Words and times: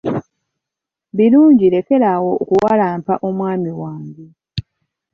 Birungi 1.15 1.65
lekera 1.75 2.07
awo 2.15 2.31
okuwalampa 2.43 3.13
omwami 3.27 3.71
wange. 3.81 4.25